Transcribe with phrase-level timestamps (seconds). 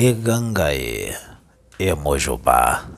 [0.00, 1.12] e Gangaê,
[1.76, 2.88] e Mojubá.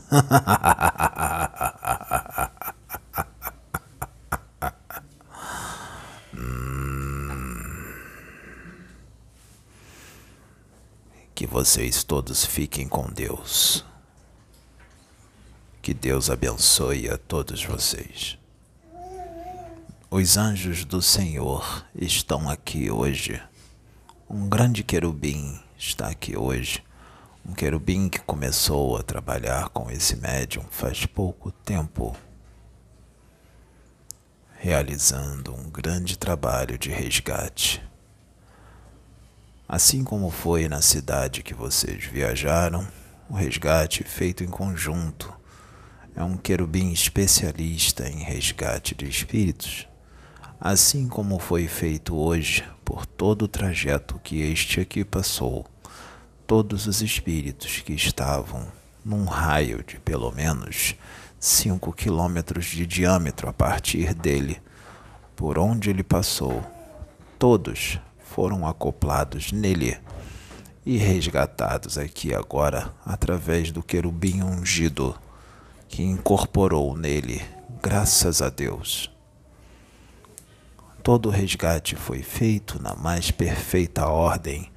[11.35, 13.82] Que vocês todos fiquem com Deus.
[15.81, 18.37] Que Deus abençoe a todos vocês.
[20.11, 23.43] Os anjos do Senhor estão aqui hoje.
[24.29, 26.89] Um grande querubim está aqui hoje.
[27.44, 32.17] Um querubim que começou a trabalhar com esse médium faz pouco tempo,
[34.59, 37.83] realizando um grande trabalho de resgate.
[39.69, 42.87] Assim como foi na cidade que vocês viajaram,
[43.28, 45.33] o resgate feito em conjunto
[46.15, 49.89] é um querubim especialista em resgate de espíritos
[50.61, 55.67] assim como foi feito hoje por todo o trajeto que este aqui passou,
[56.51, 58.67] todos os espíritos que estavam
[59.05, 60.97] num raio de pelo menos
[61.39, 64.61] cinco quilômetros de diâmetro a partir dele,
[65.37, 66.61] por onde ele passou,
[67.39, 69.97] todos foram acoplados nele
[70.84, 75.17] e resgatados aqui agora através do querubim ungido
[75.89, 77.41] que incorporou nele,
[77.81, 79.09] graças a Deus.
[81.01, 84.69] Todo o resgate foi feito na mais perfeita ordem,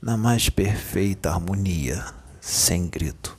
[0.00, 2.04] na mais perfeita harmonia,
[2.40, 3.36] sem grito,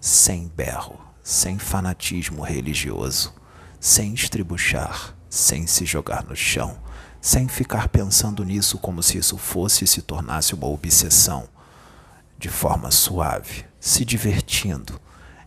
[0.00, 3.32] sem berro, sem fanatismo religioso,
[3.80, 6.76] sem estribuchar, sem se jogar no chão,
[7.20, 11.48] sem ficar pensando nisso como se isso fosse e se tornasse uma obsessão,
[12.38, 15.00] de forma suave, se divertindo,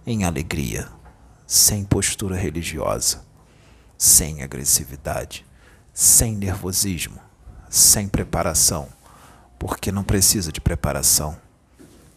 [0.07, 0.87] em alegria,
[1.45, 3.21] sem postura religiosa,
[3.97, 5.45] sem agressividade
[5.95, 7.21] sem nervosismo,
[7.69, 8.89] sem preparação,
[9.57, 11.37] porque não precisa de preparação.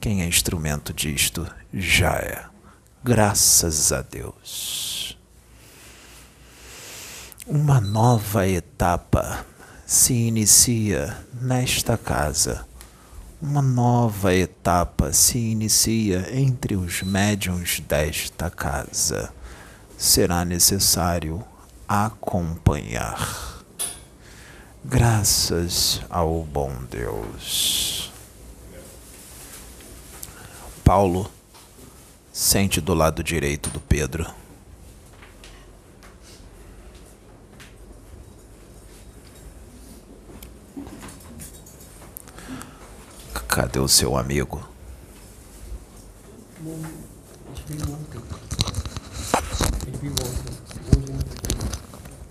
[0.01, 2.45] Quem é instrumento disto já é.
[3.03, 5.19] Graças a Deus.
[7.47, 9.47] Uma nova etapa
[9.87, 12.67] se inicia nesta casa.
[13.41, 19.33] Uma nova etapa se inicia entre os médiuns desta casa.
[19.97, 21.43] Será necessário
[21.89, 23.48] acompanhar.
[24.91, 28.11] Graças ao bom Deus.
[30.83, 31.31] Paulo
[32.33, 34.27] sente do lado direito do Pedro.
[43.47, 44.67] Cadê o seu amigo?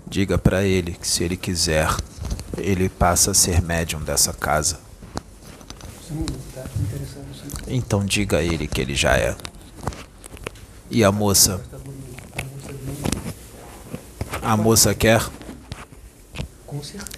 [0.08, 1.88] Diga para ele que se ele quiser
[2.58, 4.80] ele passa a ser médium dessa casa.
[7.66, 9.36] Então diga a ele que ele já é.
[10.90, 11.60] E a moça?
[14.42, 15.22] A moça quer?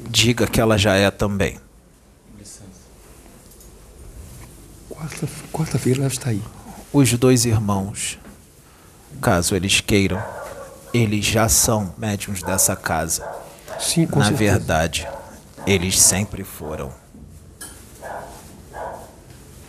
[0.08, 1.58] Diga que ela já é também.
[5.52, 6.42] Quarta-feira ela está aí.
[6.92, 8.18] Os dois irmãos,
[9.20, 10.22] caso eles queiram,
[10.92, 13.26] eles já são médiums dessa casa.
[13.78, 14.52] Sim, com Na certeza.
[14.52, 15.08] verdade,
[15.66, 16.92] eles sempre foram.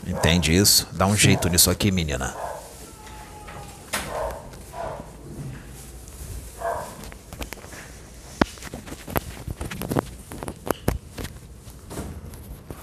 [0.05, 0.87] Entende isso?
[0.93, 2.33] Dá um jeito nisso aqui, menina.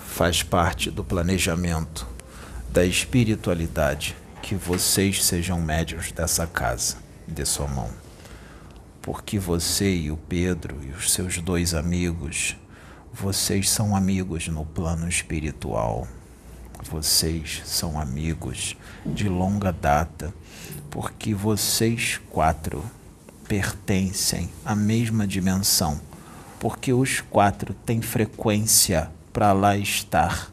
[0.06, 2.06] Faz parte do planejamento
[2.70, 6.96] da espiritualidade que vocês sejam médios dessa casa,
[7.26, 7.90] de sua mão.
[9.02, 12.56] Porque você e o Pedro e os seus dois amigos
[13.12, 16.06] vocês são amigos no plano espiritual.
[16.90, 20.32] Vocês são amigos de longa data,
[20.90, 22.84] porque vocês quatro
[23.48, 26.00] pertencem à mesma dimensão,
[26.60, 30.52] porque os quatro têm frequência para lá estar.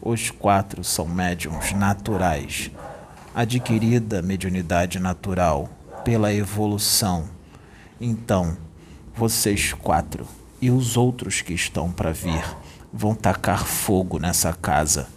[0.00, 2.70] Os quatro são médiums naturais,
[3.34, 5.68] adquirida mediunidade natural
[6.04, 7.28] pela evolução.
[8.00, 8.56] Então,
[9.14, 10.26] vocês quatro
[10.60, 12.44] e os outros que estão para vir
[12.92, 15.08] vão tacar fogo nessa casa,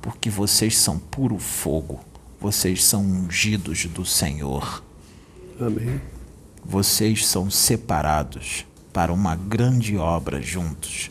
[0.00, 2.00] porque vocês são puro fogo,
[2.40, 4.82] vocês são ungidos do Senhor.
[5.60, 6.00] Amém.
[6.64, 11.10] Vocês são separados para uma grande obra juntos,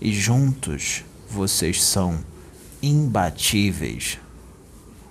[0.00, 2.18] e juntos vocês são
[2.82, 4.18] imbatíveis.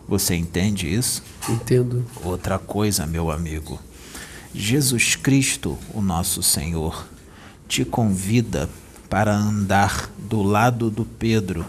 [0.07, 1.23] Você entende isso?
[1.47, 2.05] Entendo.
[2.23, 3.79] Outra coisa, meu amigo.
[4.53, 7.07] Jesus Cristo, o nosso Senhor,
[7.71, 8.69] te convida
[9.09, 11.65] para andar do lado do Pedro,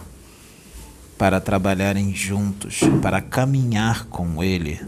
[1.16, 4.80] para trabalharem juntos, para caminhar com ele,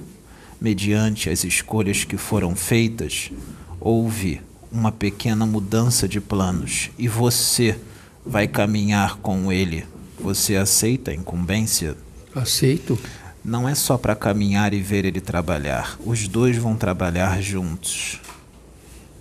[0.60, 3.30] mediante as escolhas que foram feitas,
[3.78, 4.40] houve
[4.72, 7.78] uma pequena mudança de planos e você
[8.26, 9.86] vai caminhar com ele.
[10.18, 11.96] Você aceita a incumbência?
[12.34, 12.98] Aceito.
[13.44, 15.96] Não é só para caminhar e ver ele trabalhar.
[16.04, 18.20] Os dois vão trabalhar juntos.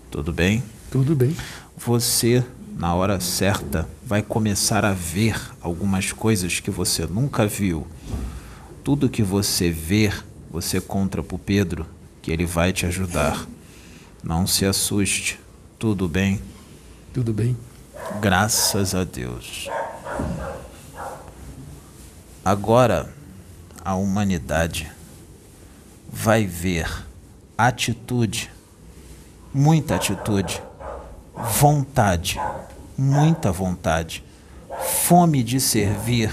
[0.09, 0.63] Tudo bem?
[0.89, 1.35] Tudo bem.
[1.85, 2.41] Você,
[2.77, 7.85] na hora certa, vai começar a ver algumas coisas que você nunca viu.
[8.85, 11.85] Tudo que você ver, você contra pro Pedro,
[12.21, 13.45] que ele vai te ajudar.
[14.23, 15.37] Não se assuste.
[15.77, 16.41] Tudo bem?
[17.13, 17.57] Tudo bem.
[18.21, 19.69] Graças a Deus.
[22.45, 23.13] Agora
[23.83, 24.89] a humanidade
[26.09, 26.87] vai ver
[27.57, 28.49] atitude,
[29.53, 30.61] muita atitude,
[31.35, 32.39] vontade,
[32.97, 34.23] muita vontade,
[35.05, 36.31] fome de servir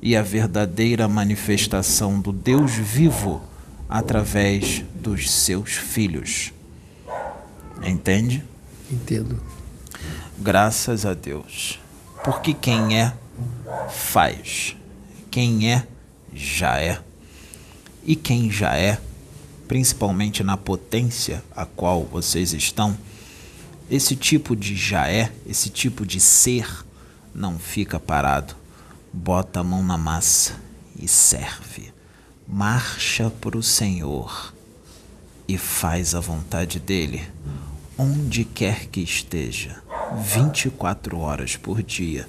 [0.00, 3.42] e a verdadeira manifestação do Deus vivo
[3.88, 6.52] através dos seus filhos.
[7.84, 8.44] Entende?
[8.90, 9.40] Entendo.
[10.38, 11.78] Graças a Deus.
[12.24, 13.12] Porque quem é,
[13.88, 14.76] faz.
[15.30, 15.86] Quem é,
[16.32, 17.00] já é.
[18.04, 18.98] E quem já é,
[19.66, 22.96] principalmente na potência a qual vocês estão,
[23.90, 26.84] esse tipo de já é, esse tipo de ser,
[27.34, 28.54] não fica parado.
[29.12, 30.60] Bota a mão na massa
[30.98, 31.92] e serve.
[32.48, 34.52] Marcha para o Senhor
[35.48, 37.22] e faz a vontade dele,
[37.96, 39.80] onde quer que esteja,
[40.16, 42.28] 24 horas por dia,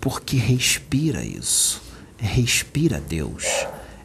[0.00, 1.82] porque respira isso.
[2.22, 3.46] Respira Deus,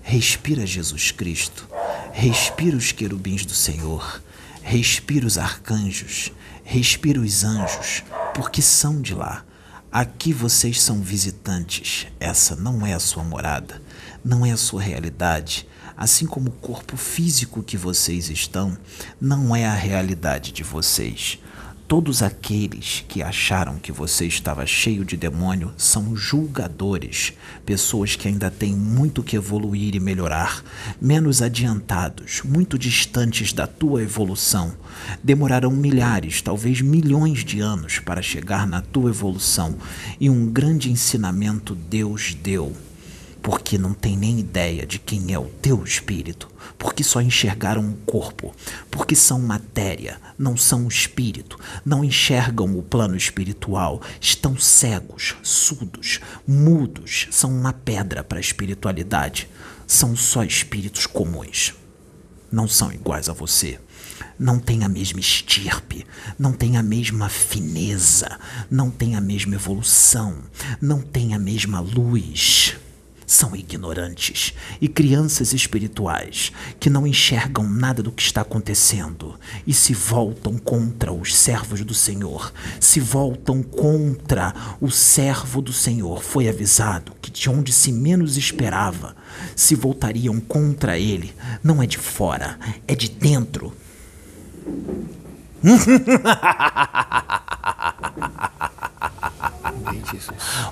[0.01, 1.68] respira Jesus Cristo,
[2.13, 4.21] respira os querubins do Senhor,
[4.63, 6.31] respira os arcanjos,
[6.65, 8.03] respira os anjos,
[8.33, 9.45] porque são de lá.
[9.91, 13.81] Aqui vocês são visitantes, essa não é a sua morada,
[14.23, 15.67] não é a sua realidade.
[15.95, 18.77] Assim como o corpo físico que vocês estão,
[19.21, 21.39] não é a realidade de vocês.
[21.87, 27.33] Todos aqueles que acharam que você estava cheio de demônio são julgadores,
[27.63, 30.63] pessoas que ainda têm muito que evoluir e melhorar,
[30.99, 34.73] menos adiantados, muito distantes da tua evolução.
[35.23, 39.75] Demorarão milhares, talvez milhões de anos para chegar na tua evolução,
[40.19, 42.75] e um grande ensinamento Deus deu
[43.45, 46.50] porque não tem nem ideia de quem é o teu espírito,
[46.80, 48.51] porque só enxergaram um corpo,
[48.89, 51.56] porque são matéria, não são espírito,
[51.86, 59.48] não enxergam o plano espiritual, estão cegos, surdos, mudos, são uma pedra para a espiritualidade,
[59.86, 61.75] são só espíritos comuns.
[62.51, 63.80] Não são iguais a você.
[64.39, 66.03] Não têm a mesma estirpe,
[66.39, 68.39] não têm a mesma fineza,
[68.71, 70.36] não têm a mesma evolução,
[70.81, 72.75] não têm a mesma luz
[73.25, 79.94] são ignorantes e crianças espirituais que não enxergam nada do que está acontecendo e se
[79.94, 86.24] voltam contra os servos do Senhor, se voltam contra o servo do Senhor.
[86.24, 89.15] Foi avisado que de onde se menos esperava,
[89.55, 91.34] se voltariam contra ele.
[91.63, 93.74] Não é de fora, é de dentro.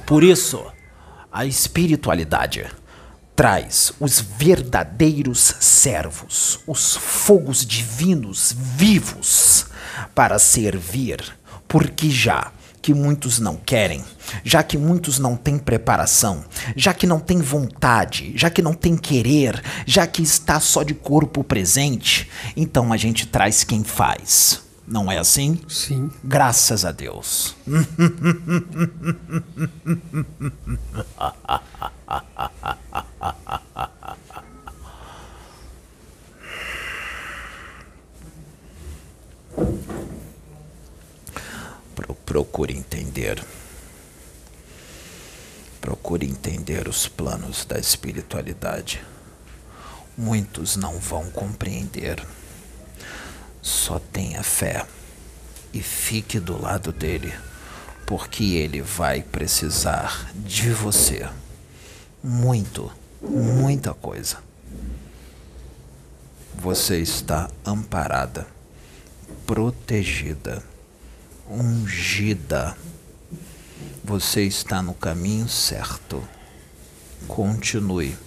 [0.06, 0.64] Por isso,
[1.34, 2.68] a espiritualidade
[3.36, 9.66] traz os verdadeiros servos, os fogos divinos vivos
[10.14, 11.20] para servir,
[11.68, 12.52] porque já
[12.84, 14.04] que muitos não querem,
[14.44, 18.96] já que muitos não têm preparação, já que não têm vontade, já que não têm
[18.96, 24.62] querer, já que está só de corpo presente, então a gente traz quem faz.
[24.94, 25.60] Não é assim?
[25.68, 26.12] Sim.
[26.24, 27.56] Graças a Deus.
[42.24, 43.44] Procure entender.
[45.82, 49.04] Procure entender os planos da espiritualidade.
[50.16, 52.24] Muitos não vão compreender.
[53.64, 54.86] Só tenha fé
[55.74, 57.34] e fique do lado dele,
[58.06, 61.30] porque ele vai precisar de você.
[62.22, 62.92] Muito,
[63.22, 64.40] muita coisa.
[66.56, 68.46] Você está amparada,
[69.48, 70.62] protegida,
[71.50, 72.78] ungida.
[74.04, 76.22] Você está no caminho certo.
[77.30, 78.18] Continue.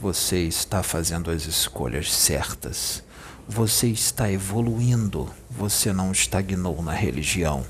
[0.00, 3.02] Você está fazendo as escolhas certas
[3.48, 7.64] você está evoluindo, você não estagnou na religião,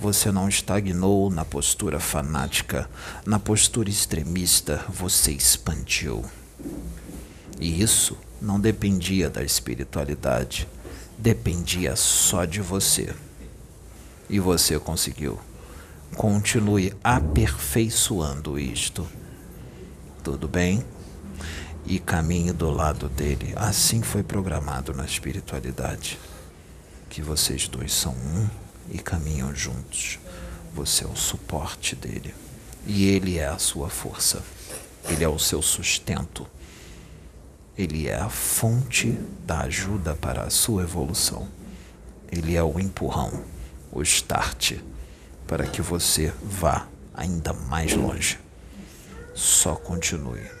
[0.00, 2.88] Você não estagnou na postura fanática,
[3.26, 6.24] na postura extremista, você expandiu.
[7.60, 10.66] E isso não dependia da espiritualidade,
[11.18, 13.14] dependia só de você.
[14.30, 15.38] E você conseguiu.
[16.16, 19.06] Continue aperfeiçoando isto.
[20.24, 20.82] Tudo bem?
[21.86, 23.52] E caminhe do lado dele.
[23.56, 26.18] Assim foi programado na espiritualidade.
[27.08, 28.48] Que vocês dois são um
[28.90, 30.18] e caminham juntos.
[30.74, 32.34] Você é o suporte dele.
[32.86, 34.42] E ele é a sua força.
[35.08, 36.46] Ele é o seu sustento.
[37.76, 41.48] Ele é a fonte da ajuda para a sua evolução.
[42.30, 43.42] Ele é o empurrão,
[43.90, 44.74] o start,
[45.46, 48.38] para que você vá ainda mais longe.
[49.34, 50.59] Só continue.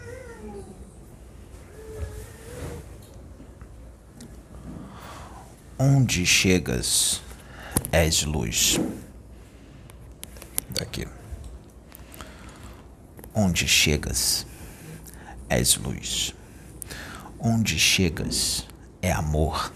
[5.82, 7.22] Onde chegas,
[7.90, 8.78] és luz.
[10.68, 11.08] Daqui.
[13.34, 14.46] Onde chegas,
[15.48, 16.34] és luz.
[17.38, 18.66] Onde chegas,
[19.00, 19.72] é amor.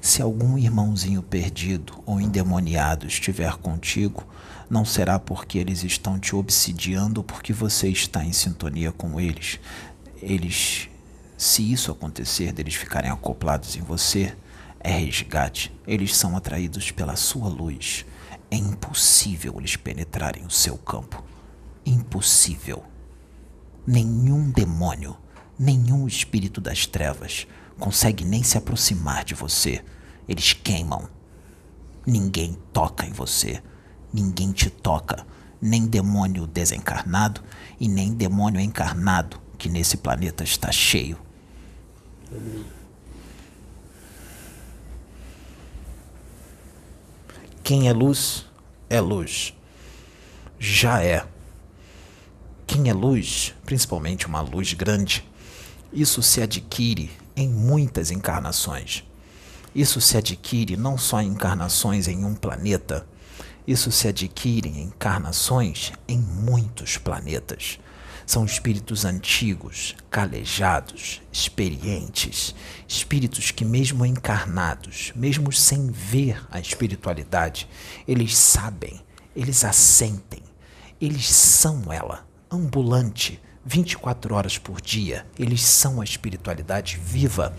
[0.00, 4.26] Se algum irmãozinho perdido ou endemoniado estiver contigo,
[4.70, 9.60] não será porque eles estão te obsidiando ou porque você está em sintonia com eles.
[10.22, 10.88] Eles,
[11.36, 14.34] se isso acontecer, deles ficarem acoplados em você,
[14.84, 15.74] é resgate.
[15.86, 18.04] Eles são atraídos pela sua luz.
[18.50, 21.24] É impossível eles penetrarem o seu campo.
[21.86, 22.84] Impossível.
[23.86, 25.16] Nenhum demônio,
[25.58, 27.46] nenhum espírito das trevas
[27.78, 29.82] consegue nem se aproximar de você.
[30.28, 31.08] Eles queimam.
[32.06, 33.62] Ninguém toca em você.
[34.12, 35.26] Ninguém te toca.
[35.60, 37.42] Nem demônio desencarnado
[37.80, 41.18] e nem demônio encarnado que nesse planeta está cheio.
[42.30, 42.83] Amém.
[47.64, 48.44] Quem é luz,
[48.90, 49.54] é luz.
[50.58, 51.26] Já é.
[52.66, 55.26] Quem é luz, principalmente uma luz grande,
[55.90, 59.02] isso se adquire em muitas encarnações.
[59.74, 63.06] Isso se adquire não só em encarnações em um planeta,
[63.66, 67.78] isso se adquire em encarnações em muitos planetas.
[68.26, 72.54] São espíritos antigos, calejados, experientes,
[72.88, 77.68] espíritos que, mesmo encarnados, mesmo sem ver a espiritualidade,
[78.08, 79.00] eles sabem,
[79.36, 80.42] eles a sentem,
[81.00, 87.56] eles são ela, ambulante, 24 horas por dia, eles são a espiritualidade viva,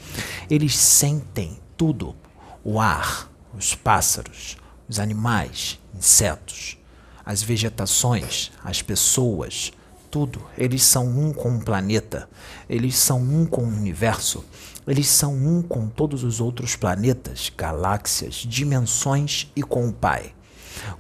[0.50, 2.16] eles sentem tudo:
[2.64, 4.58] o ar, os pássaros,
[4.88, 6.78] os animais, insetos,
[7.26, 9.72] as vegetações, as pessoas
[10.16, 10.42] tudo.
[10.58, 12.30] Eles são um com o planeta,
[12.70, 14.46] eles são um com o universo,
[14.88, 20.34] eles são um com todos os outros planetas, galáxias, dimensões e com o Pai.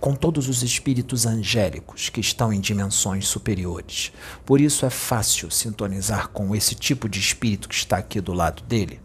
[0.02, 4.12] Com todos os espíritos angélicos que estão em dimensões superiores.
[4.46, 8.64] Por isso é fácil sintonizar com esse tipo de espírito que está aqui do lado
[8.64, 9.00] dele.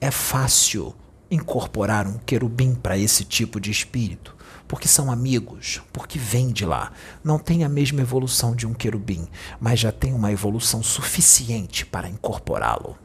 [0.00, 0.94] É fácil
[1.28, 4.36] incorporar um querubim para esse tipo de espírito
[4.70, 6.92] porque são amigos, porque vêm de lá.
[7.24, 9.26] Não tem a mesma evolução de um querubim,
[9.58, 12.96] mas já tem uma evolução suficiente para incorporá-lo.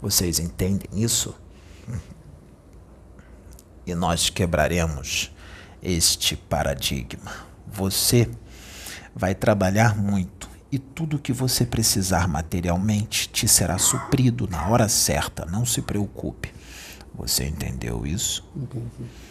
[0.00, 1.34] Vocês entendem isso?
[3.86, 5.30] E nós quebraremos
[5.82, 7.30] este paradigma.
[7.70, 8.30] Você
[9.14, 15.44] vai trabalhar muito e tudo que você precisar materialmente te será suprido na hora certa.
[15.44, 16.50] Não se preocupe.
[17.14, 18.42] Você entendeu isso?
[18.56, 19.29] Entendi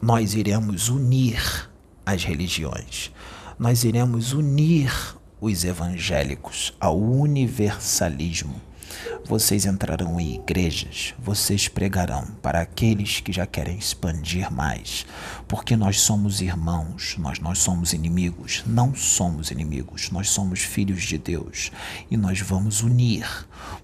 [0.00, 1.68] nós iremos unir
[2.06, 3.12] as religiões,
[3.58, 4.92] nós iremos unir
[5.40, 8.68] os evangélicos ao universalismo.
[9.24, 15.04] Vocês entrarão em igrejas, vocês pregarão para aqueles que já querem expandir mais,
[15.46, 21.18] porque nós somos irmãos, nós não somos inimigos, não somos inimigos, nós somos filhos de
[21.18, 21.70] Deus.
[22.10, 23.26] E nós vamos unir,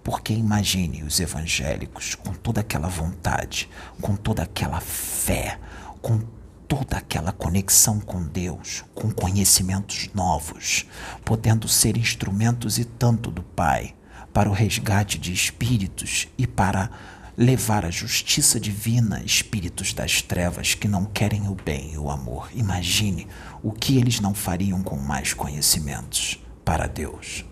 [0.02, 3.68] porque imagine os evangélicos com toda aquela vontade,
[4.00, 5.58] com toda aquela fé,
[6.04, 6.20] com
[6.68, 10.84] toda aquela conexão com Deus, com conhecimentos novos,
[11.24, 13.94] podendo ser instrumentos e tanto do Pai
[14.30, 16.90] para o resgate de espíritos e para
[17.38, 22.50] levar a justiça divina espíritos das trevas que não querem o bem e o amor.
[22.54, 23.26] Imagine
[23.62, 27.46] o que eles não fariam com mais conhecimentos para Deus.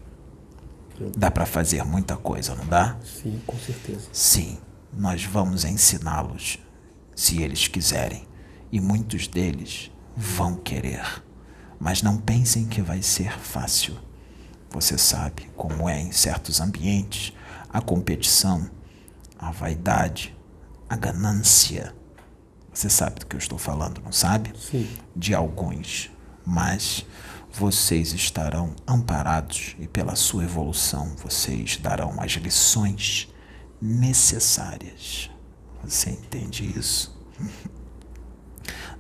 [1.17, 2.99] Dá para fazer muita coisa, não dá?
[3.03, 4.09] Sim, com certeza.
[4.13, 4.59] Sim,
[4.93, 6.59] nós vamos ensiná-los,
[7.17, 8.31] se eles quiserem
[8.73, 11.23] e muitos deles vão querer.
[11.79, 13.97] Mas não pensem que vai ser fácil.
[14.71, 17.35] Você sabe como é em certos ambientes
[17.69, 18.71] a competição,
[19.39, 20.35] a vaidade,
[20.89, 21.95] a ganância.
[22.73, 24.53] Você sabe do que eu estou falando, não sabe?
[24.59, 24.89] Sim.
[25.15, 26.11] De alguns.
[26.45, 27.05] Mas
[27.53, 33.29] vocês estarão amparados e pela sua evolução vocês darão as lições
[33.81, 35.31] necessárias.
[35.85, 37.15] Você entende isso?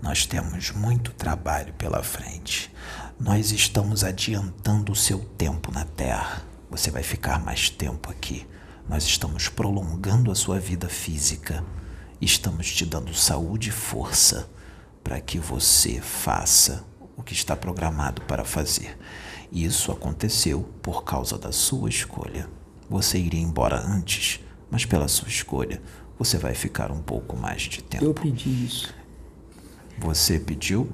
[0.02, 2.74] Nós temos muito trabalho pela frente.
[3.20, 6.42] Nós estamos adiantando o seu tempo na Terra.
[6.68, 8.44] Você vai ficar mais tempo aqui.
[8.88, 11.64] Nós estamos prolongando a sua vida física.
[12.20, 14.50] Estamos te dando saúde e força
[15.04, 16.84] para que você faça
[17.16, 18.98] o que está programado para fazer.
[19.52, 22.50] Isso aconteceu por causa da sua escolha.
[22.90, 25.80] Você iria embora antes, mas pela sua escolha,
[26.18, 28.04] você vai ficar um pouco mais de tempo.
[28.04, 29.01] Eu pedi isso.
[29.98, 30.90] Você pediu,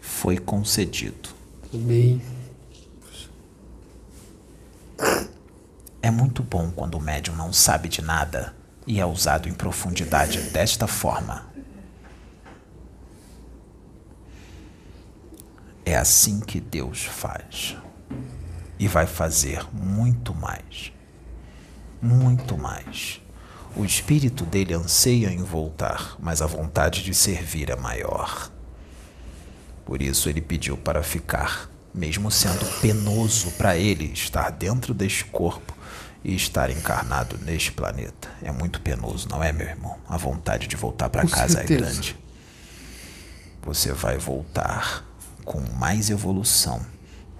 [0.00, 1.30] foi concedido.
[1.72, 2.20] Amém.
[6.02, 8.54] É muito bom quando o médium não sabe de nada
[8.86, 11.46] e é usado em profundidade desta forma.
[15.84, 17.76] É assim que Deus faz.
[18.78, 20.92] E vai fazer muito mais.
[22.00, 23.21] Muito mais.
[23.74, 28.50] O espírito dele anseia em voltar, mas a vontade de servir é maior.
[29.84, 35.74] Por isso ele pediu para ficar, mesmo sendo penoso para ele estar dentro deste corpo
[36.22, 38.28] e estar encarnado neste planeta.
[38.42, 39.98] É muito penoso, não é, meu irmão?
[40.06, 41.80] A vontade de voltar para casa é certeza.
[41.80, 42.18] grande.
[43.62, 45.04] Você vai voltar
[45.44, 46.84] com mais evolução.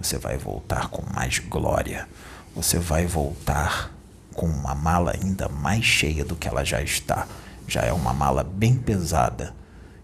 [0.01, 2.07] Você vai voltar com mais glória.
[2.55, 3.92] Você vai voltar
[4.33, 7.27] com uma mala ainda mais cheia do que ela já está.
[7.67, 9.55] Já é uma mala bem pesada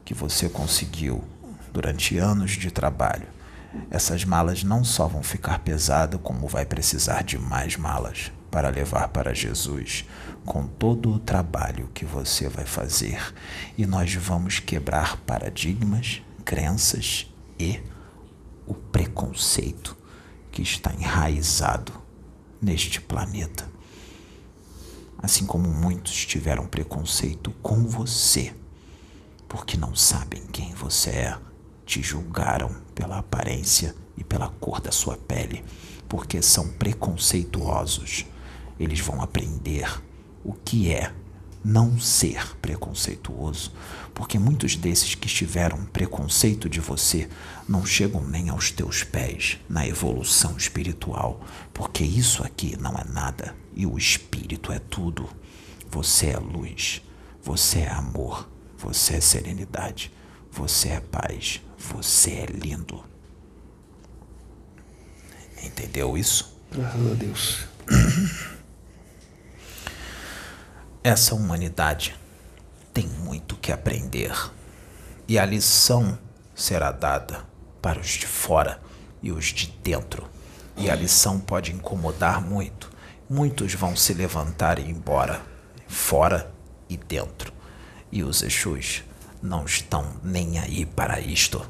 [0.05, 1.23] que você conseguiu
[1.71, 3.27] durante anos de trabalho.
[3.91, 9.09] Essas malas não só vão ficar pesadas, como vai precisar de mais malas para levar
[9.09, 10.05] para Jesus,
[10.45, 13.33] com todo o trabalho que você vai fazer.
[13.77, 17.79] E nós vamos quebrar paradigmas, crenças e
[18.65, 19.95] o preconceito
[20.51, 21.93] que está enraizado
[22.61, 23.78] neste planeta.
[25.21, 28.53] Assim como muitos tiveram preconceito com você,
[29.47, 31.37] porque não sabem quem você é,
[31.85, 35.63] te julgaram pela aparência e pela cor da sua pele,
[36.07, 38.25] porque são preconceituosos.
[38.79, 40.01] Eles vão aprender
[40.43, 41.11] o que é
[41.63, 43.73] não ser preconceituoso,
[44.13, 47.27] porque muitos desses que tiveram preconceito de você
[47.67, 51.41] não chegam nem aos teus pés na evolução espiritual,
[51.73, 55.29] porque isso aqui não é nada e o espírito é tudo.
[55.89, 57.01] Você é luz,
[57.41, 60.11] você é amor, você é serenidade,
[60.51, 63.01] você é paz, você é lindo.
[65.63, 66.59] Entendeu isso?
[66.69, 67.67] Graças a Deus.
[71.01, 72.19] Essa humanidade
[72.93, 74.33] tem muito que aprender
[75.25, 76.19] e a lição
[76.53, 77.45] será dada
[77.81, 78.81] para os de fora
[79.23, 80.27] e os de dentro.
[80.75, 82.98] E a lição pode incomodar muito.
[83.31, 85.39] Muitos vão se levantar e ir embora,
[85.87, 86.51] fora
[86.89, 87.53] e dentro.
[88.11, 89.03] E os Exus
[89.39, 91.63] não estão nem aí para isto.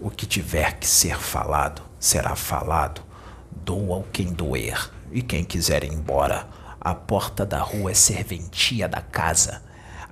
[0.00, 3.02] O que tiver que ser falado, será falado.
[3.50, 6.46] Doa quem doer, e quem quiser ir embora,
[6.80, 9.60] a porta da rua é serventia da casa.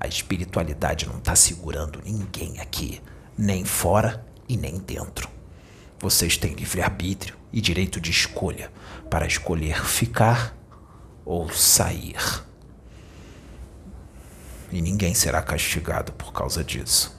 [0.01, 3.01] A espiritualidade não está segurando ninguém aqui,
[3.37, 5.38] nem fora e nem dentro.
[6.01, 8.71] Vocês têm livre-arbítrio e direito de escolha
[9.11, 10.57] para escolher ficar
[11.25, 12.17] ou sair.
[14.71, 17.19] E ninguém será castigado por causa disso.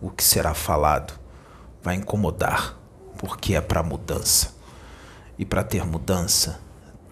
[0.00, 1.18] O que será falado
[1.82, 2.78] vai incomodar,
[3.18, 4.54] porque é para mudança.
[5.38, 6.60] E para ter mudança,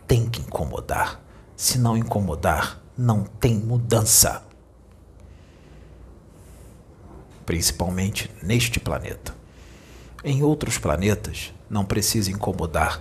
[0.06, 1.22] tem que incomodar.
[1.56, 4.47] Se não incomodar, não tem mudança.
[7.48, 9.34] Principalmente neste planeta.
[10.22, 13.00] Em outros planetas, não precisa incomodar,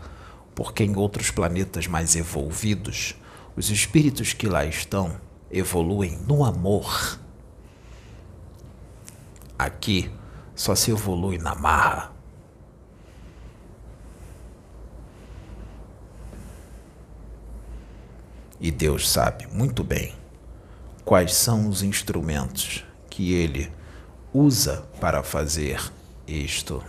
[0.55, 3.13] porque em outros planetas mais evolvidos,
[3.57, 5.19] os espíritos que lá estão
[5.51, 7.19] evoluem no amor.
[9.59, 10.09] Aqui
[10.55, 12.13] só se evolui na marra.
[18.61, 20.15] E Deus sabe muito bem
[21.03, 23.75] quais são os instrumentos que Ele
[24.37, 25.81] usa para fazer
[26.27, 26.83] isto.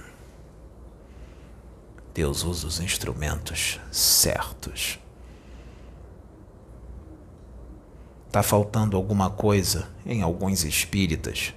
[2.12, 4.98] Deus usa os instrumentos certos.
[8.26, 11.54] Está faltando alguma coisa em alguns espíritas.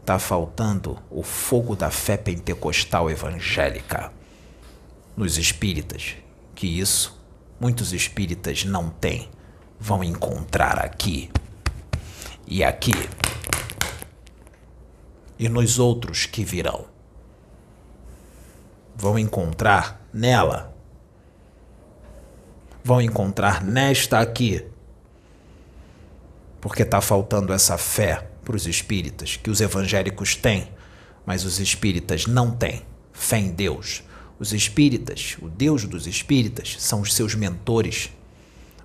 [0.00, 4.12] Está faltando o fogo da fé pentecostal evangélica
[5.16, 6.14] nos espíritas,
[6.54, 7.20] que isso
[7.58, 9.28] muitos espíritas não têm
[9.80, 11.30] vão encontrar aqui
[12.46, 12.92] e aqui
[15.38, 16.86] e nos outros que virão.
[18.94, 20.74] Vão encontrar nela.
[22.82, 24.64] Vão encontrar nesta aqui.
[26.60, 30.68] Porque está faltando essa fé para os espíritas que os evangélicos têm,
[31.26, 34.02] mas os espíritas não têm fé em Deus.
[34.38, 38.10] Os espíritas, o Deus dos espíritas, são os seus mentores.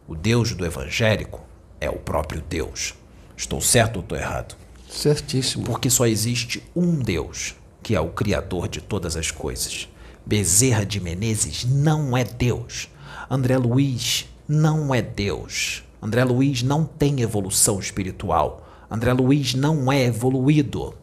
[0.08, 1.46] O Deus do evangélico
[1.80, 2.96] é o próprio Deus.
[3.36, 4.56] Estou certo ou estou errado?
[4.92, 5.64] Certíssimo.
[5.64, 9.88] Porque só existe um Deus, que é o Criador de todas as coisas.
[10.26, 12.90] Bezerra de Menezes não é Deus.
[13.30, 15.84] André Luiz não é Deus.
[16.02, 18.68] André Luiz não tem evolução espiritual.
[18.90, 20.94] André Luiz não é evoluído.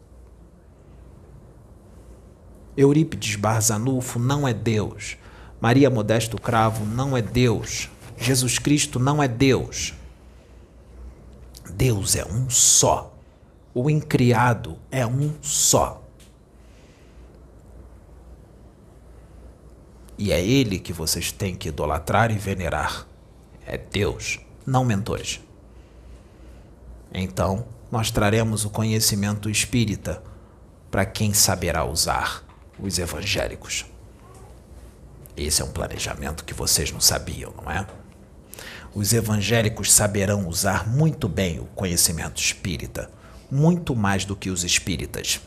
[2.77, 5.17] Eurípides Barzanufo não é Deus.
[5.61, 7.89] Maria Modesto Cravo não é Deus.
[8.19, 9.95] Jesus Cristo não é Deus.
[11.75, 13.18] Deus é um só.
[13.75, 16.03] O incriado é um só.
[20.17, 23.07] E é Ele que vocês têm que idolatrar e venerar.
[23.65, 25.41] É Deus, não mentores.
[27.13, 30.23] Então, nós traremos o conhecimento espírita
[30.91, 32.45] para quem saberá usar
[32.79, 33.87] os evangélicos.
[35.37, 37.87] Esse é um planejamento que vocês não sabiam, não é?
[38.95, 43.11] Os evangélicos saberão usar muito bem o conhecimento espírita,
[43.51, 45.41] muito mais do que os espíritas.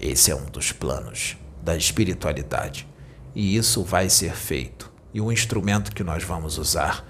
[0.00, 2.86] Esse é um dos planos da espiritualidade
[3.34, 4.92] e isso vai ser feito.
[5.12, 7.06] E o instrumento que nós vamos usar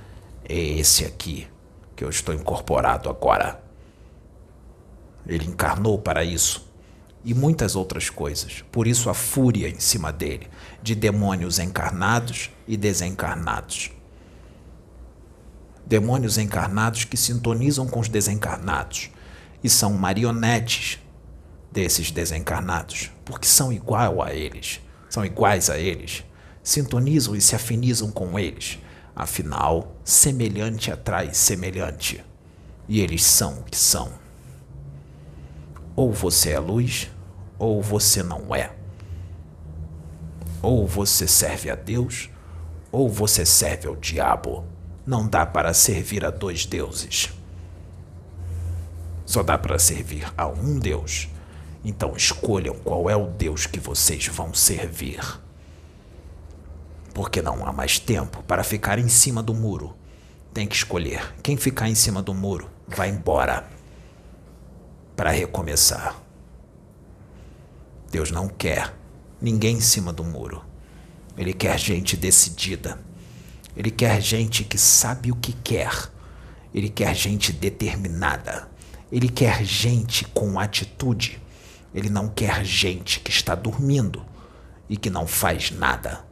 [0.47, 1.49] é esse aqui,
[1.97, 3.63] que eu estou incorporado agora.
[5.27, 6.71] Ele encarnou para isso
[7.25, 8.63] e muitas outras coisas.
[8.71, 10.49] Por isso a fúria em cima dele,
[10.83, 13.91] de demônios encarnados e desencarnados.
[15.87, 19.11] Demônios encarnados que sintonizam com os desencarnados
[19.63, 20.99] e são marionetes
[21.71, 26.25] desses desencarnados, porque são igual a eles, são iguais a eles,
[26.63, 28.79] sintonizam e se afinizam com eles.
[29.15, 32.25] Afinal, semelhante atrai semelhante,
[32.89, 34.13] e eles são o que são.
[35.97, 37.11] Ou você é luz,
[37.59, 38.73] ou você não é.
[40.61, 42.31] Ou você serve a Deus,
[42.91, 44.65] ou você serve ao diabo.
[45.07, 47.31] Não dá para servir a dois deuses.
[49.27, 51.29] Só dá para servir a um Deus.
[51.85, 55.21] Então escolham qual é o Deus que vocês vão servir.
[57.13, 59.95] Porque não há mais tempo para ficar em cima do muro.
[60.53, 61.35] Tem que escolher.
[61.43, 63.69] Quem ficar em cima do muro vai embora
[65.15, 66.17] para recomeçar.
[68.11, 68.95] Deus não quer
[69.41, 70.65] ninguém em cima do muro.
[71.37, 72.99] Ele quer gente decidida.
[73.77, 75.93] Ele quer gente que sabe o que quer.
[76.73, 78.69] Ele quer gente determinada.
[79.11, 81.41] Ele quer gente com atitude.
[81.95, 84.25] Ele não quer gente que está dormindo
[84.89, 86.25] e que não faz nada.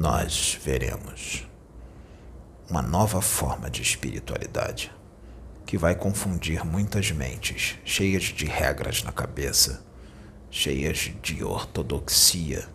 [0.00, 1.49] nós veremos
[2.70, 4.92] uma nova forma de espiritualidade
[5.66, 9.84] que vai confundir muitas mentes cheias de regras na cabeça,
[10.50, 12.68] cheias de ortodoxia,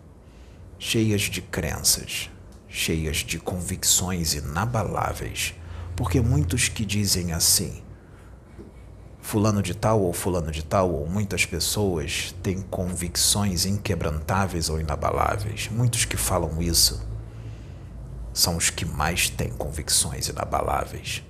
[0.78, 2.30] cheias de crenças,
[2.68, 5.54] cheias de convicções inabaláveis,
[5.96, 7.82] porque muitos que dizem assim,
[9.20, 15.68] fulano de tal ou fulano de tal, ou muitas pessoas têm convicções inquebrantáveis ou inabaláveis.
[15.70, 17.15] Muitos que falam isso
[18.36, 21.22] são os que mais têm convicções inabaláveis.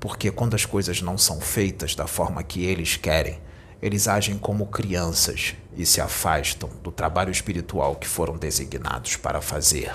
[0.00, 3.40] Porque quando as coisas não são feitas da forma que eles querem,
[3.80, 9.92] eles agem como crianças e se afastam do trabalho espiritual que foram designados para fazer.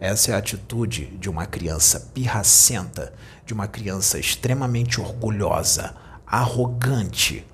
[0.00, 3.12] Essa é a atitude de uma criança pirracenta,
[3.46, 5.94] de uma criança extremamente orgulhosa,
[6.26, 7.46] arrogante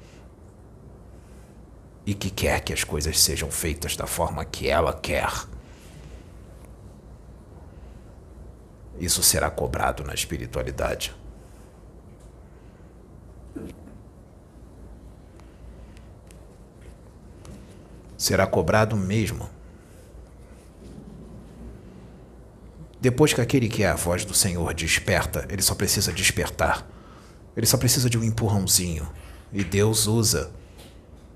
[2.06, 5.28] e que quer que as coisas sejam feitas da forma que ela quer.
[8.98, 11.14] Isso será cobrado na espiritualidade.
[18.16, 19.48] Será cobrado mesmo.
[23.00, 26.86] Depois que aquele que é a voz do Senhor desperta, ele só precisa despertar.
[27.56, 29.08] Ele só precisa de um empurrãozinho.
[29.52, 30.50] E Deus usa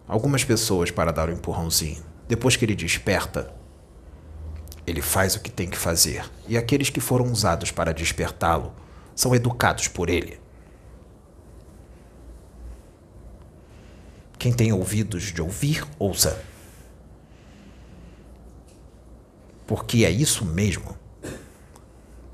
[0.09, 2.03] algumas pessoas para dar o um empurrãozinho.
[2.27, 3.53] Depois que ele desperta,
[4.87, 6.25] ele faz o que tem que fazer.
[6.49, 8.73] E aqueles que foram usados para despertá-lo
[9.15, 10.41] são educados por ele.
[14.39, 16.43] Quem tem ouvidos de ouvir, ouça.
[19.67, 20.97] Porque é isso mesmo.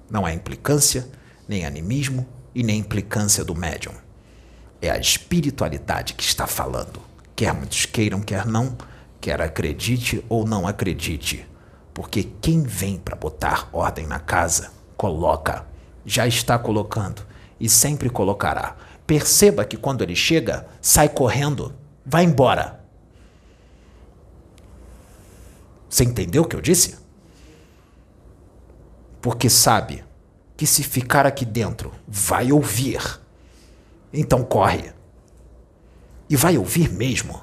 [0.09, 1.09] Não é implicância,
[1.49, 3.93] nem animismo e nem implicância do médium.
[4.81, 7.03] É a espiritualidade que está falando.
[7.35, 8.79] Quer muitos queiram, quer não,
[9.21, 11.47] quer acredite ou não acredite.
[11.97, 15.67] Porque quem vem para botar ordem na casa, coloca,
[16.05, 17.27] já está colocando
[17.59, 18.77] e sempre colocará.
[19.07, 22.85] Perceba que quando ele chega, sai correndo, vai embora.
[25.89, 27.07] Você entendeu o que eu disse?
[29.27, 30.05] porque sabe
[30.57, 33.21] que se ficar aqui dentro vai ouvir.
[34.13, 34.93] Então corre.
[36.31, 37.43] E vai ouvir mesmo.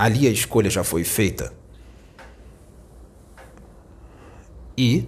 [0.00, 1.52] Ali a escolha já foi feita.
[4.74, 5.06] E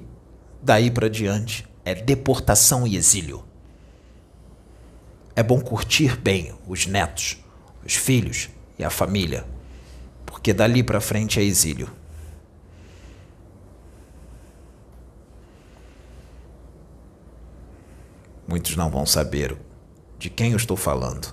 [0.60, 3.42] daí para diante é deportação e exílio.
[5.34, 7.38] É bom curtir bem os netos,
[7.82, 9.46] os filhos e a família
[10.42, 11.88] porque dali para frente é exílio.
[18.48, 19.56] Muitos não vão saber
[20.18, 21.32] de quem eu estou falando.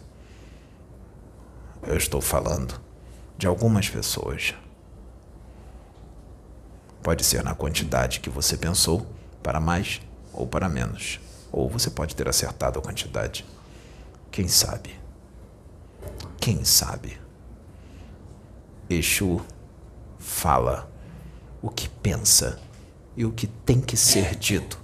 [1.81, 2.79] Eu estou falando
[3.39, 4.53] de algumas pessoas.
[7.01, 9.07] Pode ser na quantidade que você pensou,
[9.41, 10.01] para mais
[10.33, 11.21] ou para menos.
[11.49, 13.45] Ou você pode ter acertado a quantidade.
[14.29, 14.99] Quem sabe?
[16.37, 17.17] Quem sabe?
[18.89, 19.39] Exu
[20.17, 20.91] fala
[21.61, 22.59] o que pensa
[23.15, 24.77] e o que tem que ser dito,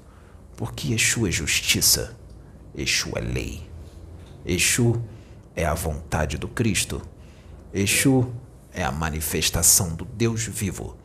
[0.55, 2.15] porque Exu é justiça,
[2.73, 3.69] Exu é lei,
[4.45, 5.03] Exu
[5.57, 7.01] é a vontade do Cristo,
[7.73, 8.33] Exu
[8.75, 10.97] é a manifestação do Deus vivo.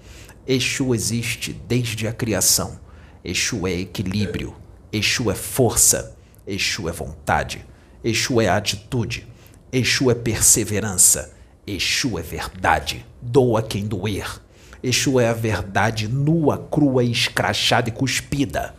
[0.46, 2.80] Exu existe desde a criação.
[3.24, 4.56] Exu é equilíbrio,
[4.92, 7.64] Exu é força, Exu é vontade,
[8.02, 9.28] Exu é atitude,
[9.72, 11.32] Exu é perseverança.
[11.66, 14.40] Exu é verdade, doa quem doer.
[14.82, 18.74] Exu é a verdade nua, crua, escrachada e cuspida.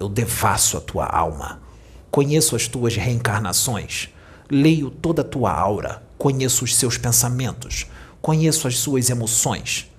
[0.00, 1.62] Eu devasso a tua alma,
[2.10, 4.08] conheço as tuas reencarnações,
[4.50, 7.86] leio toda a tua aura, conheço os seus pensamentos,
[8.20, 9.90] conheço as suas emoções.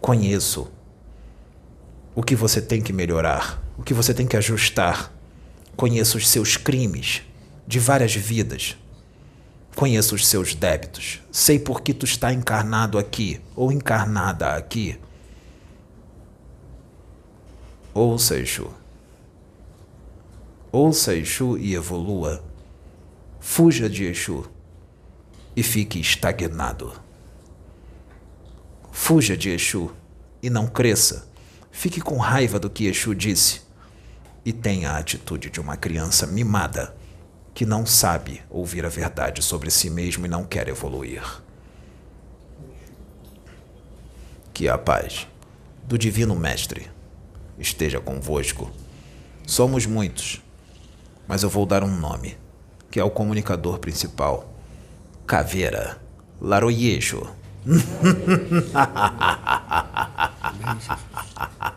[0.00, 0.68] Conheço
[2.14, 5.12] o que você tem que melhorar, o que você tem que ajustar
[5.80, 7.22] Conheço os seus crimes
[7.66, 8.76] de várias vidas.
[9.74, 11.22] Conheço os seus débitos.
[11.32, 15.00] Sei por que tu está encarnado aqui ou encarnada aqui.
[17.94, 18.70] Ouça, Exu.
[20.72, 22.44] Ouça Exu e evolua.
[23.40, 24.48] Fuja de Exu
[25.56, 26.92] e fique estagnado.
[28.92, 29.90] Fuja de Exu
[30.40, 31.28] e não cresça.
[31.72, 33.62] Fique com raiva do que Exu disse
[34.44, 36.94] e tem a atitude de uma criança mimada
[37.52, 41.42] que não sabe ouvir a verdade sobre si mesmo e não quer evoluir.
[44.54, 45.26] Que a paz
[45.82, 46.88] do Divino Mestre
[47.58, 48.70] esteja convosco.
[49.44, 50.40] Somos muitos,
[51.30, 52.36] mas eu vou dar um nome,
[52.90, 54.52] que é o comunicador principal:
[55.24, 55.96] Caveira.
[56.40, 57.24] Laroyejo.